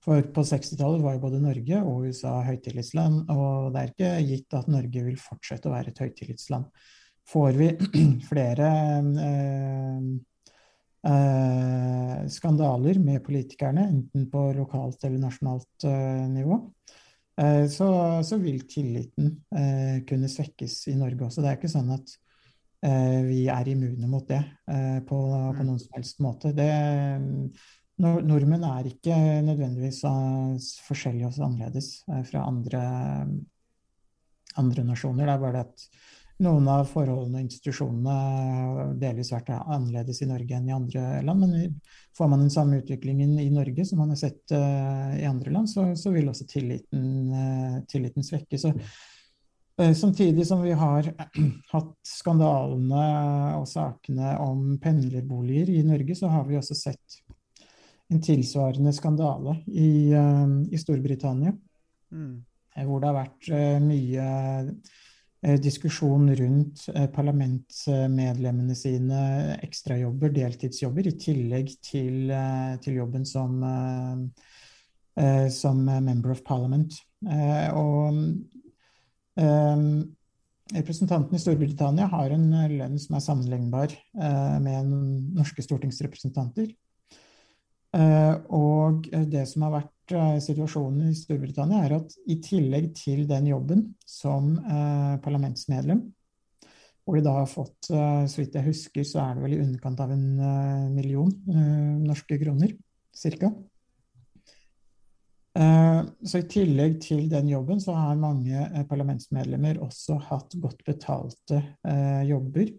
[0.02, 4.56] for på 60-tallet var jo både Norge og USA høytillitsland, og det er ikke gitt
[4.58, 6.66] at Norge vil fortsette å være et høytillitsland.
[7.30, 7.68] Får vi
[8.30, 8.70] flere
[9.22, 10.08] eh,
[11.08, 16.58] eh, skandaler med politikerne, enten på lokalt eller nasjonalt eh, nivå,
[17.40, 17.88] eh, så,
[18.26, 21.42] så, vil tilliten eh, kunne svekkes i Norge også.
[21.42, 22.16] Det er ikke sånn at
[22.86, 24.42] eh, vi er immune mot det
[25.06, 25.20] på,
[25.58, 26.54] på noen som helst måte.
[26.56, 26.72] Det
[28.02, 30.00] Nordmenn er ikke nødvendigvis
[30.82, 31.90] forskjellige og annerledes
[32.26, 32.80] fra andre,
[34.58, 35.28] andre, nasjoner.
[35.28, 35.84] Det er bare det at
[36.42, 41.46] noen av forholdene og institusjonene delvis vært annerledes i Norge enn i andre land.
[41.46, 41.80] Men
[42.16, 45.70] får man den samme utviklingen i Norge som man har sett uh, i andre land,
[45.70, 48.66] så, så vil også tilliten, uh, tilliten svekkes.
[49.80, 51.12] Uh, samtidig som vi har
[51.74, 53.06] hatt skandalene
[53.58, 57.20] og sakene om pendlerboliger i Norge, så har vi også sett
[58.12, 61.54] en tilsvarende skandale i, i Storbritannia.
[62.12, 62.42] Mm.
[62.84, 63.48] Hvor det har vært
[63.80, 64.26] mye
[65.42, 69.22] diskusjon rundt parlamentsmedlemmene sine
[69.64, 72.30] ekstrajobber, deltidsjobber, i tillegg til,
[72.84, 73.56] til jobben som,
[75.50, 76.94] som member of parliament.
[77.74, 78.20] Og
[80.72, 83.96] representanten i Storbritannia har en lønn som er sammenlignbar
[84.62, 84.94] med
[85.40, 86.70] norske stortingsrepresentanter.
[88.46, 89.92] Og det som har vært
[90.42, 96.04] situasjonen i Storbritannia, er at i tillegg til den jobben som uh, parlamentsmedlem,
[97.02, 99.98] hvor de da har fått, så vidt jeg husker, så er det vel i underkant
[100.04, 100.26] av en
[100.94, 101.32] million
[101.98, 102.76] norske kroner,
[103.10, 103.50] cirka.
[105.50, 111.58] så i tillegg til den jobben, så har mange parlamentsmedlemmer også hatt godt betalte
[112.30, 112.70] jobber,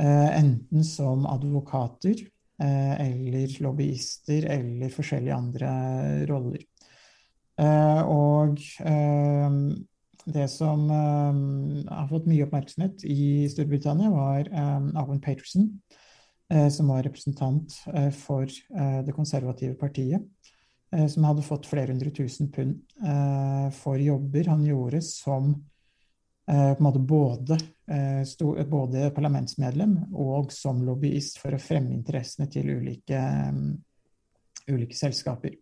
[0.00, 2.24] enten som advokater,
[2.60, 5.70] eller lobbyister eller forskjellige andre
[6.30, 6.62] roller.
[8.08, 8.58] Og
[10.24, 14.50] det som har fått mye oppmerksomhet i Storbritannia, var
[15.02, 15.68] Owen Paterson,
[16.70, 17.74] som var representant
[18.20, 20.22] for det konservative partiet.
[21.08, 22.82] Som hadde fått flere hundre tusen pund
[23.78, 25.54] for jobber han gjorde som
[26.46, 27.56] på en måte både,
[28.70, 33.20] både, parlamentsmedlem og som lobbyist for å fremme interessene til ulike,
[34.70, 35.58] ulike selskaper.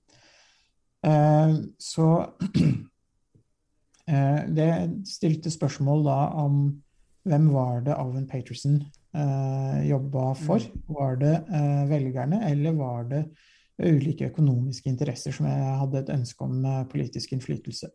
[1.80, 2.06] Så
[4.60, 4.70] det
[5.08, 6.62] stilte spørsmål da om
[7.28, 8.80] hvem var det Alvin Paterson
[9.86, 10.64] jobba for?
[10.88, 11.36] Var det
[11.90, 13.24] velgerne, eller var det
[13.80, 16.62] ulike økonomiske interesser som jeg hadde et ønske om
[16.92, 17.90] politisk innflytelse?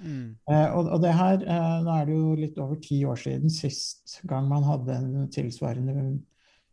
[0.00, 0.36] Mm.
[0.48, 3.52] Uh, og, og, det her, uh, Nå er det jo litt over ti år siden
[3.52, 6.04] sist gang man hadde en tilsvarende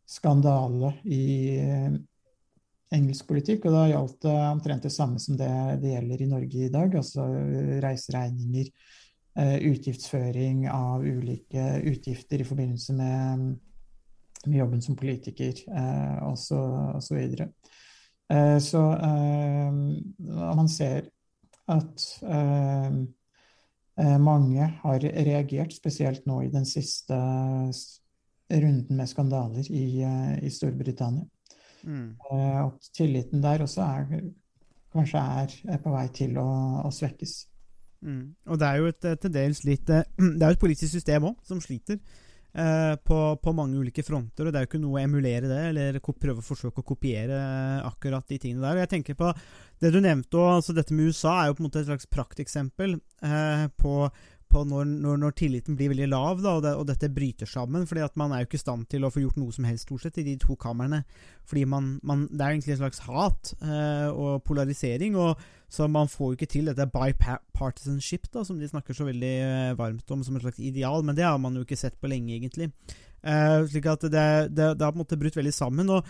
[0.07, 1.25] skandale i
[1.59, 1.97] uh,
[2.95, 3.67] engelsk politikk.
[3.67, 5.51] Og da gjaldt det omtrent det samme som det,
[5.83, 6.95] det gjelder i Norge i dag.
[6.95, 7.27] Altså
[7.83, 8.71] reiseregninger,
[9.37, 13.43] utgiftsføring av ulike utgifter i forbindelse med,
[14.47, 15.59] med jobben som politiker
[16.25, 16.57] og så,
[16.95, 18.81] og så
[20.57, 21.11] man ser
[21.69, 22.07] at
[23.97, 27.17] mange har reagert, spesielt nå i den siste
[28.53, 29.85] runden med skandaler i,
[30.45, 31.25] i Storbritannia.
[31.87, 32.15] Mm.
[32.31, 34.21] At tilliten der også er,
[34.93, 35.23] kanskje
[35.65, 36.47] er på vei til å,
[36.85, 37.39] å svekkes.
[38.01, 38.35] Mm.
[38.45, 41.37] Og det er jo et, til dels litt Det er jo et politisk system òg
[41.47, 41.97] som sliter.
[42.57, 44.47] Eh, på, på, mange ulike fronter.
[44.47, 47.37] og Det er jo ikke noe å emulere det, eller prøve å forsøke å kopiere
[47.85, 48.79] akkurat de tingene der.
[48.79, 49.29] og jeg tenker på
[49.77, 52.09] Det du nevnte, og altså dette med USA er jo på en måte et slags
[52.09, 54.09] prakteksempel eh, på,
[54.49, 57.87] på når, når, når tilliten blir veldig lav, da, og, det, og dette bryter sammen.
[57.87, 59.87] fordi at man er jo ikke i stand til å få gjort noe som helst,
[59.87, 61.03] stort sett, i de to kamrene.
[61.47, 66.07] Fordi man, man, Det er egentlig en slags hat eh, og polarisering, og så man
[66.11, 70.23] får jo ikke til dette bipartisanship, da, som de snakker så veldig eh, varmt om
[70.23, 72.71] som et slags ideal, men det har man jo ikke sett på lenge, egentlig.
[73.23, 75.89] Eh, slik at det, det, det har på en måte brutt veldig sammen.
[75.89, 76.05] og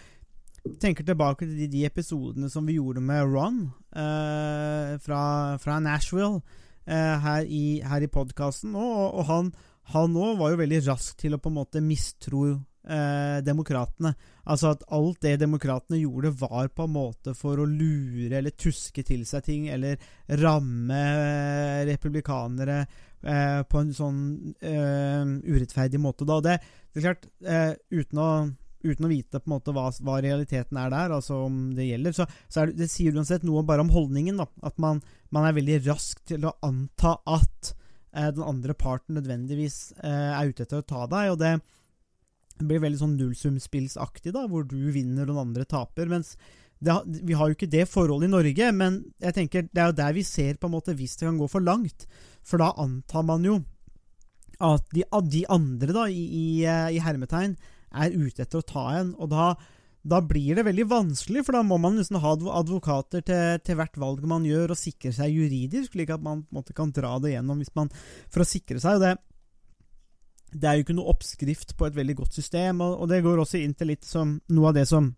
[0.82, 3.60] tenker tilbake til de, de, episodene som vi gjorde med Ron
[3.96, 5.22] eh, fra,
[5.62, 6.42] fra, Nashville
[6.88, 8.76] her i, her i podkasten.
[8.80, 9.52] Og, og han,
[9.92, 12.46] han òg var jo veldig rask til å på en måte mistro
[12.88, 14.14] eh, demokratene.
[14.48, 19.04] Altså at alt det demokratene gjorde, var på en måte for å lure eller tuske
[19.08, 20.00] til seg ting, eller
[20.42, 24.22] ramme eh, republikanere eh, på en sånn
[24.62, 26.28] eh, urettferdig måte.
[26.28, 26.40] Da.
[26.44, 26.58] Det,
[26.94, 27.30] det er klart,
[27.92, 28.32] uten å
[28.88, 32.14] uten å vite på en måte hva, hva, realiteten er der, altså om det gjelder,
[32.14, 34.38] så, så det, det, sier uansett noe bare om holdningen.
[34.40, 35.02] da, At man,
[35.36, 37.74] man er veldig rask til å anta at
[38.16, 41.34] eh, den andre parten nødvendigvis eh, er ute etter å ta deg.
[41.34, 41.58] og det
[42.58, 46.10] blir veldig sånn nullsumspillsaktig, da, hvor du vinner og den andre taper.
[46.10, 46.36] mens
[46.80, 50.00] det, Vi har jo ikke det forholdet i Norge, men jeg tenker det er jo
[50.02, 52.08] der vi ser på en måte hvis det kan gå for langt.
[52.44, 53.62] For da antar man jo
[54.60, 57.58] at de, de andre, da, i, i, eh, i hermetegn,
[57.94, 59.14] er ute etter å ta en.
[59.22, 59.52] Og da,
[60.08, 63.98] da, blir det veldig vanskelig, for da må man nesten ha advokater til, til, hvert
[64.00, 67.18] valg man gjør, og sikre seg juridisk, slik at man på en måte kan dra
[67.24, 67.92] det gjennom man,
[68.32, 69.00] for å sikre seg.
[69.00, 69.18] og det
[70.48, 73.42] det er jo ikke noe oppskrift på et veldig godt system, og, og det går
[73.44, 75.10] også inn til litt som noe av det som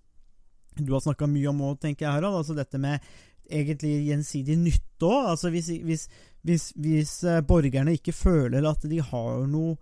[0.80, 2.39] du har snakka mye om òg, tenker jeg, Harald.
[2.39, 3.04] Altså dette med
[3.49, 5.32] egentlig gjensidig nytte òg.
[5.34, 6.08] Altså hvis, hvis,
[6.47, 9.75] hvis, hvis, eh, borgerne ikke føler at de har noe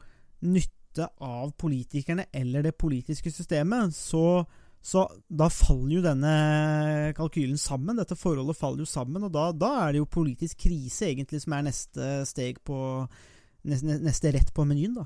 [0.47, 4.43] nytte av politikerne eller det politiske systemet, så,
[4.87, 6.33] så da faller jo denne
[7.17, 7.97] kalkylen sammen.
[7.99, 11.57] Dette forholdet faller jo sammen, og da, da er det jo politisk krise egentlig som
[11.57, 12.79] er neste steg på
[13.67, 15.03] Neste, rett på menyen, da.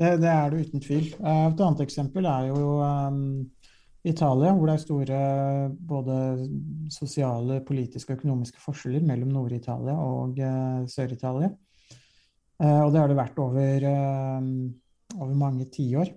[0.00, 1.04] Det, det, er det uten tvil.
[1.20, 3.20] Eh, et annet eksempel er jo um,
[4.02, 5.20] Italia, hvor det er store
[5.92, 6.16] både
[6.90, 11.52] sosiale, politiske og økonomiske forskjeller mellom Nord-Italia og uh, Sør-Italia.
[12.58, 14.50] Uh, og det har det vært over uh,
[15.18, 16.10] over mange tiår.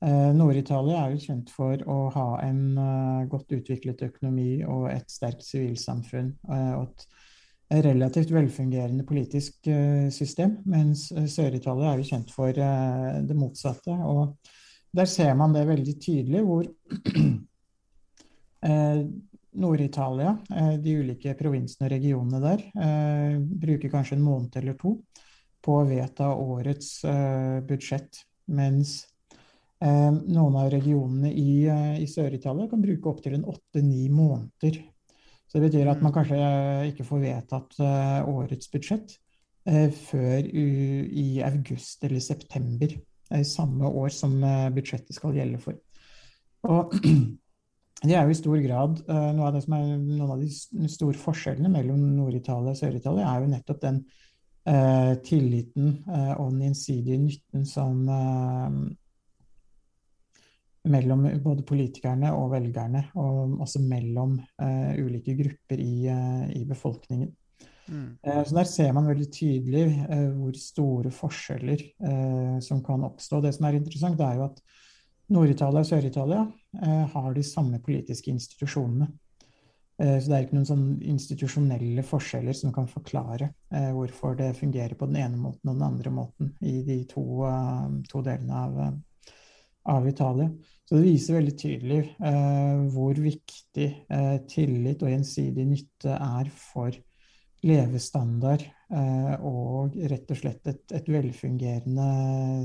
[0.00, 5.12] Eh, Nord-Italia er jo kjent for å ha en uh, godt utviklet økonomi og et
[5.12, 6.30] sterkt sivilsamfunn.
[6.48, 6.86] Uh, og
[7.70, 9.68] et relativt velfungerende politisk
[10.10, 13.94] system, mens Sør-Italia er jo kjent for det motsatte.
[13.94, 14.34] Og
[14.90, 16.66] der ser man det veldig tydelig, hvor
[19.62, 20.34] Nord-Italia,
[20.82, 22.66] de ulike provinsene og regionene der,
[23.62, 24.96] bruker kanskje en måned eller to
[25.62, 26.90] på å vedta årets
[27.70, 28.98] budsjett, mens
[29.80, 34.80] noen av regionene i, uh, i Sør-Italia kan bruke opptil åtte-ni måneder.
[35.48, 36.38] Så det betyr at man kanskje
[36.92, 37.80] ikke får vedtatt
[38.30, 39.16] årets budsjett
[39.64, 42.94] før i august eller september
[43.42, 44.36] samme år som
[44.76, 45.74] budsjettet skal gjelde for.
[46.70, 46.94] Og
[48.06, 51.18] det er jo i stor grad noe av det som er noen av de store
[51.18, 54.00] forskjellene mellom Nord-Italia og Sør-Italia, er jo nettopp den
[54.68, 58.80] eh, tilliten eh, og den gjensidige nytten som eh,
[60.88, 67.30] mellom både politikerne og velgerne, og også mellom uh, ulike grupper i, uh, i befolkningen.
[67.90, 68.06] Mm.
[68.24, 69.84] Uh, så Der ser man veldig tydelig
[70.36, 73.40] hvor store forskjeller som kan oppstå.
[73.40, 74.62] Det som er interessant, er jo at
[75.30, 76.46] Nord-Italia og Sør-Italia
[77.12, 79.06] har de samme politiske institusjonene.
[80.00, 84.96] Så det er ikke noen sånn institusjonelle forskjeller som kan forklare eh, hvorfor det fungerer
[84.96, 88.78] på den ene måten og den andre måten i de to, uh, to delene av,
[89.90, 90.48] av, Italia.
[90.84, 96.96] Så det viser veldig tydelig eh, hvor viktig eh, tillit og gjensidig nytte er for
[97.60, 98.62] levestandard
[99.44, 102.06] og rett og slett et, et, velfungerende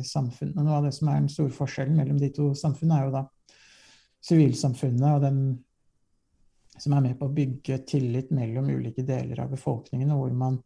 [0.08, 0.54] samfunn.
[0.56, 3.14] Og noe av det som er den store forskjellen mellom de to samfunnene, er jo
[3.14, 3.26] da
[4.26, 5.42] sivilsamfunnet og den
[6.82, 10.58] som er med på å bygge tillit mellom ulike deler av befolkningen, og hvor man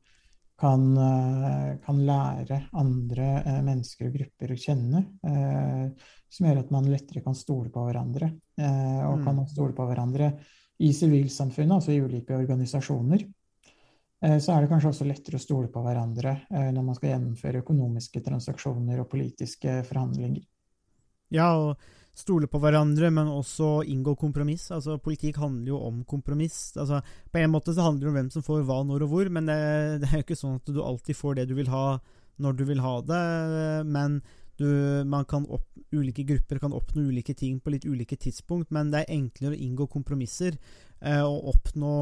[0.59, 5.03] kan, eh, kan lære andre eh, mennesker og grupper å kjenne.
[5.23, 8.29] Eh, som gjør at man lettere kan stole på hverandre.
[8.59, 9.45] Og kan mm.
[9.49, 10.33] stole på hverandre
[10.85, 13.23] i sivilsamfunnet, altså i ulike organisasjoner.
[14.19, 18.21] Så er det kanskje også lettere å stole på hverandre når man skal gjennomføre økonomiske
[18.27, 20.43] transaksjoner og politiske forhandlinger.
[21.33, 21.81] Ja, og
[22.17, 24.69] stole på hverandre, men også inngå kompromiss.
[24.75, 26.73] Altså, Politikk handler jo om kompromiss.
[26.77, 29.31] Altså, på en måte så handler det om hvem som får hva, når og hvor,
[29.33, 29.59] men det,
[30.03, 31.99] det er jo ikke sånn at du alltid får det du vil ha
[32.39, 33.23] når du vil ha det.
[33.87, 34.19] Men
[34.59, 34.67] du,
[35.47, 39.55] opp, ulike grupper kan oppnå ulike ting på litt ulike tidspunkt, men det er enklere
[39.55, 40.57] å inngå kompromisser
[40.99, 41.93] eh, og oppnå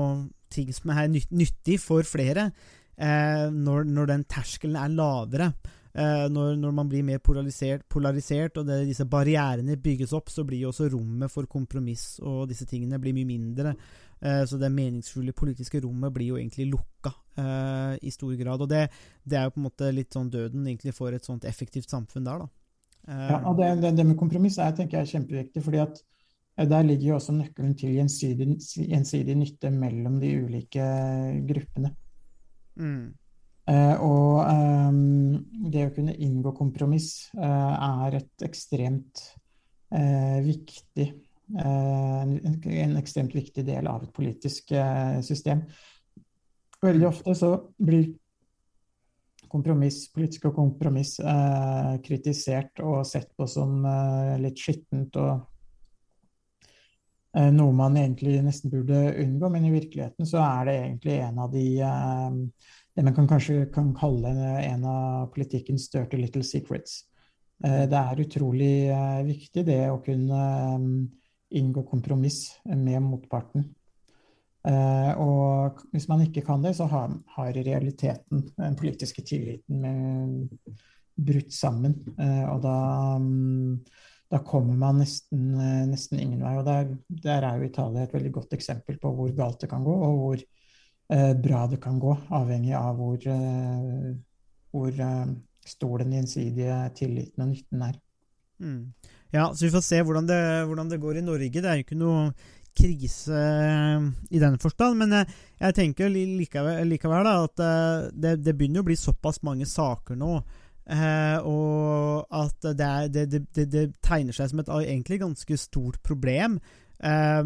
[0.54, 2.50] ting som er nyttig for flere
[2.98, 5.52] eh, når, når den terskelen er lavere.
[5.97, 10.43] Eh, når, når, man blir mer polarisert, polarisert og det, disse barrierene bygges opp, så
[10.45, 13.73] blir også rommet for kompromiss og disse tingene blir mye mindre.
[14.21, 18.62] Eh, så det meningsfulle politiske rommet blir jo egentlig lukka eh, i stor grad.
[18.62, 18.88] Og det,
[19.23, 22.29] det, er jo på en måte litt sånn døden egentlig for et sånt effektivt samfunn
[22.29, 22.49] der, da.
[23.07, 25.65] Eh, ja, og det, det, med kompromiss er, tenker jeg, er kjempeviktig.
[25.65, 26.03] fordi at
[26.57, 28.47] der ligger jo også nøkkelen til gjensidig,
[28.86, 30.86] gjensidig nytte mellom de ulike
[31.49, 31.93] gruppene.
[32.77, 33.13] Mm.
[33.67, 39.25] Uh, og um, det å kunne inngå kompromiss uh, er et ekstremt
[39.91, 41.10] uh, viktig
[41.47, 44.73] en, ekstremt viktig del av et politisk
[45.23, 45.62] system.
[46.84, 48.10] Veldig ofte så blir
[49.47, 51.13] kompromiss, politiske kompromiss
[52.03, 53.80] kritisert og sett på som
[54.43, 55.47] litt skittent og
[57.56, 61.56] noe man egentlig nesten burde unngå, men i virkeligheten så er det egentlig en av
[61.56, 61.65] de
[62.97, 64.31] det man kan kanskje kan kalle
[64.65, 67.03] en av politikkens dirty little secrets.
[67.63, 70.39] Eh, det er utrolig eh, viktig det å kunne
[70.81, 70.95] mm,
[71.62, 73.67] inngå kompromiss med motparten.
[74.65, 77.13] Eh, og hvis man ikke kan det, så har,
[77.53, 80.49] i realiteten den politiske tilliten
[81.13, 81.99] brutt sammen.
[82.17, 82.77] Og da,
[83.21, 83.77] mm,
[84.33, 85.53] da kommer man nesten,
[85.93, 86.57] nesten, ingen vei.
[86.57, 86.95] Og der,
[87.29, 90.23] der er jo Italia et veldig godt eksempel på hvor galt det kan gå, og
[90.23, 90.57] hvor Eh,
[91.08, 94.10] bra det kan gå, avhengig av hvor, eh,
[94.76, 95.30] hvor eh,
[95.67, 97.96] stor den gjensidige tilliten og nytten er.
[98.60, 98.82] Mm.
[99.32, 101.62] Ja, så vi får se hvordan det, hvordan det, går i Norge.
[101.62, 102.30] Det er jo ikke noe
[102.78, 103.39] krise
[104.30, 107.63] i den forstand, men jeg, jeg tenker likevel, likevel da, at
[108.13, 110.38] det, det, begynner å bli såpass mange saker nå.
[110.88, 116.60] Eh, og at det, er, det, tegner seg som et egentlig ganske stort problem.
[117.00, 117.43] Eh,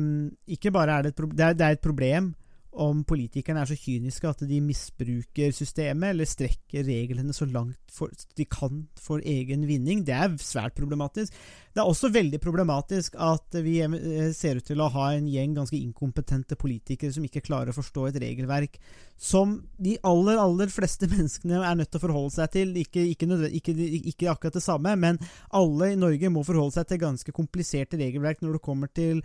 [0.58, 2.34] ikke bare er det et, det er, det er et problem
[2.72, 8.12] om politikerne er så kyniske at de misbruker systemet eller strekker reglene så langt for,
[8.38, 10.06] de kan for egen vinning.
[10.08, 11.36] Det er svært problematisk.
[11.76, 15.58] Det er også veldig problematisk at vi eh, ser ut til å ha en gjeng
[15.60, 18.80] ganske inkompetente politikere som ikke klarer å forstå et regelverk
[19.20, 22.74] som de aller, aller fleste menneskene er nødt til å forholde seg til.
[22.80, 23.78] Ikke, ikke, ikke,
[24.16, 25.20] ikke akkurat det samme, men
[25.52, 29.20] alle i Norge må forholde seg til ganske kompliserte regelverk når det kommer til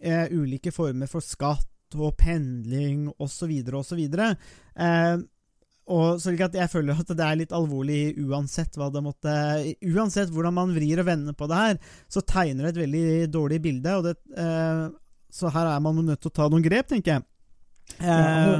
[0.00, 3.52] eh, ulike former for skatt og pendling osv.
[3.78, 4.02] osv.
[4.02, 5.16] Eh,
[5.86, 9.34] og så jeg føler at det er litt alvorlig uansett hva det måtte
[9.86, 11.76] Uansett hvordan man vrir og vender på det her,
[12.10, 13.94] så tegner det et veldig dårlig bilde.
[13.94, 14.88] Og det, eh,
[15.30, 17.26] så her er man nødt til å ta noen grep, tenker jeg.
[18.00, 18.56] Eh, ja,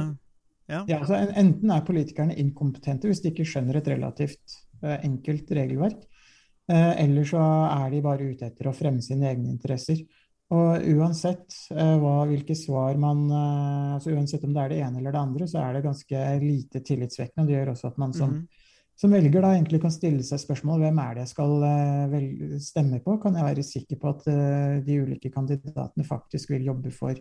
[0.71, 0.83] ja.
[0.87, 6.05] ja altså, enten er politikerne inkompetente hvis de ikke skjønner et relativt eh, enkelt regelverk,
[6.71, 10.05] eh, eller så er de bare ute etter å fremme sine egne interesser.
[10.55, 15.01] Og uansett eh, hva, hvilke svar man eh, altså Uansett om det er det ene
[15.01, 17.47] eller det andre, så er det ganske lite tillitsvekkende.
[17.49, 18.63] Det gjør også at man som, mm
[18.97, 22.55] som velger da egentlig kan stille seg spørsmål hvem er det jeg skal uh, vel,
[22.57, 23.19] stemme på?
[23.21, 24.23] Kan jeg være sikker på at
[24.87, 27.19] de ulike kandidatene faktisk vil jobbe for,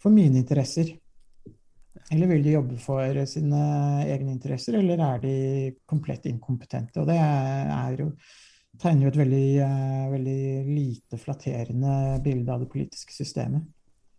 [0.00, 0.88] for mine interesser?
[2.08, 3.60] Eller vil de jobbe for sine
[4.06, 5.34] egne interesser, eller er de
[5.84, 7.04] komplett inkompetente?
[7.04, 8.08] Og det er jo
[8.80, 13.64] tegner jo et veldig, uh, veldig, lite flatterende bilde av det politiske systemet.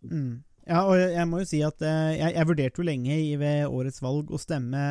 [0.06, 0.42] Mm.
[0.64, 4.00] Ja, og jeg, må jo si at uh, jeg, jeg, vurderte jo lenge ved årets
[4.04, 4.84] valg å stemme,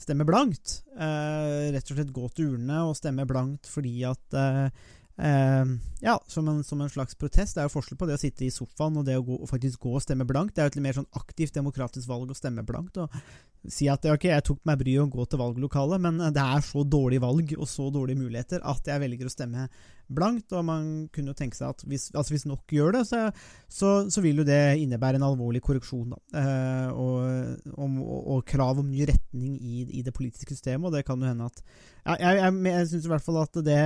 [0.00, 0.80] stemme blankt.
[0.96, 4.40] Uh, rett og slett gå til urnene og stemme blankt fordi at
[5.16, 7.54] ja, som en, som en, slags protest.
[7.54, 9.50] Det er jo forskjell på det å sitte i sofaen og det å gå, og
[9.50, 10.56] faktisk gå og stemme blankt.
[10.56, 12.98] Det er jo et litt mer sånn aktivt demokratisk valg å stemme blankt.
[13.02, 16.64] Og si at ok, jeg tok meg bryet å gå til valglokalet, men det er
[16.66, 19.68] så dårlig valg og så dårlige muligheter at jeg velger å stemme
[20.14, 20.52] blankt.
[20.56, 23.22] Og man kunne jo tenke seg at hvis, altså hvis nok gjør det, så,
[23.68, 26.12] så, så, vil jo det innebære en alvorlig korreksjon.
[26.12, 30.88] Eh, og, og, og, krav om ny retning i, i, det politiske systemet.
[30.88, 31.62] Og det kan jo hende at
[32.02, 33.78] ja, Jeg, jeg, jeg syns i hvert fall at det,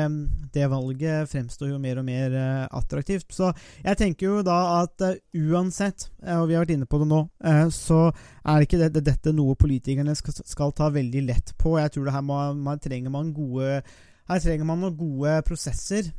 [0.55, 3.29] det, valget fremstår jo mer og mer eh, attraktivt.
[3.35, 3.53] Så
[3.85, 7.11] jeg tenker jo da at uh, uansett, eh, og vi har vært inne på det
[7.11, 7.23] nå,
[7.75, 8.01] så
[8.47, 11.77] er ikke det, dette noe politikerne skal, skal, ta veldig lett på.
[11.81, 13.83] Jeg tror det her må, man trenger man gode
[14.27, 16.11] her trenger man noen gode prosesser,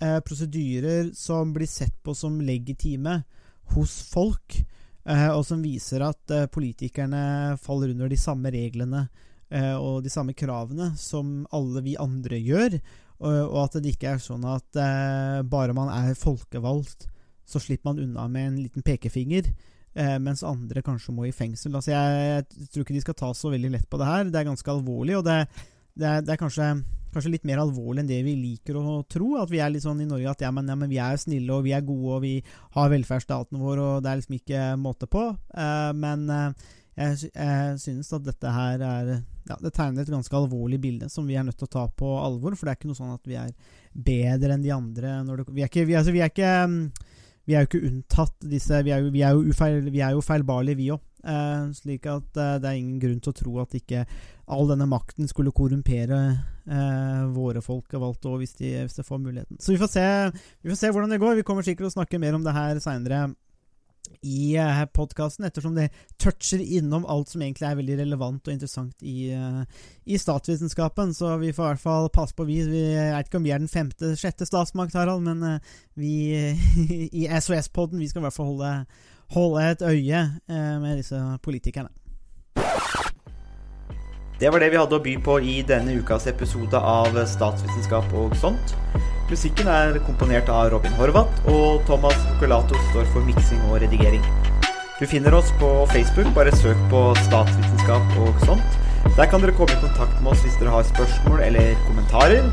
[0.00, 3.22] eh, prosedyrer som blir sett på som legitime
[3.74, 4.60] hos folk,
[5.06, 9.08] eh, og som viser at eh, politikerne faller under de samme reglene
[9.50, 12.78] eh, og de samme kravene som alle vi andre gjør,
[13.16, 17.08] og, og at det ikke er sånn at eh, bare man er folkevalgt,
[17.46, 19.48] så slipper man unna med en liten pekefinger.
[19.96, 21.72] Eh, mens andre kanskje må i fengsel.
[21.78, 24.26] Altså jeg, jeg, tror ikke de skal ta så veldig lett på det her.
[24.28, 25.38] Det er ganske alvorlig, og det,
[25.96, 26.70] det, er, det er kanskje
[27.16, 29.34] kanskje litt mer alvorlig enn det vi liker å tro.
[29.40, 31.54] At vi er litt sånn i Norge at ja, men, ja, men vi er snille
[31.54, 32.34] og vi er gode og vi
[32.76, 35.22] har velferdsstaten vår, og det er liksom ikke måte på.
[35.56, 39.10] Uh, men uh, jeg, jeg synes at dette her er
[39.46, 42.16] ja, Det tegner et ganske alvorlig bilde som vi er nødt til å ta på
[42.18, 42.56] alvor.
[42.56, 43.52] For det er ikke noe sånn at vi er
[43.94, 45.20] bedre enn de andre.
[45.28, 46.80] Det, vi, er ikke, vi, altså, vi er ikke mm,
[47.46, 51.04] vi er jo ikke unntatt disse Vi er jo, er er jo feilbarlige, vi òg.
[51.26, 54.04] Eh, slik at eh, det er ingen grunn til å tro at ikke
[54.54, 56.20] all denne makten skulle korrumpere
[56.70, 59.58] eh, våre folkevalgte òg, hvis, de- hvis de får muligheten.
[59.58, 60.04] Så vi får, se,
[60.62, 61.34] vi får se hvordan det går.
[61.40, 63.24] Vi kommer sikkert til å snakke mer om det her seinere
[64.22, 64.54] i
[64.94, 65.88] podkasten, ettersom det
[66.22, 69.32] toucher innom alt som egentlig er veldig relevant og interessant i,
[70.06, 71.10] i statsvitenskapen.
[71.14, 72.60] Så vi får i hvert fall passe på, vi.
[72.62, 75.58] jeg vet ikke om vi er den femte, sjette statsmakt, Harald, men
[75.98, 76.12] vi
[77.22, 78.72] i SOS-podden vi skal i hvert fall holde,
[79.34, 81.88] holde et øye eh, med disse politikerne.
[84.36, 88.34] Det var det vi hadde å by på i denne ukas episode av Statsvitenskap og
[88.36, 88.74] sånt.
[89.30, 94.20] Musikken er komponert av Robin Horvath, og Thomas Focolato står for miksing og redigering.
[95.00, 98.76] Du finner oss på Facebook, bare søk på Statsvitenskap og sånt.
[99.16, 102.44] Der kan dere komme i kontakt med oss hvis dere har spørsmål eller kommentarer.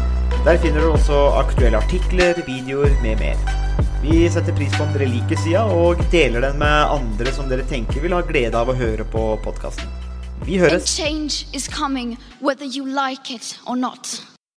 [0.47, 3.43] Der finner dere også aktuelle artikler, videoer med mer.
[4.03, 7.63] Vi setter pris på om dere liker sida, og deler den med andre som dere
[7.69, 9.87] tenker vil ha glede av å høre på podkasten.
[10.43, 10.91] Vi høres!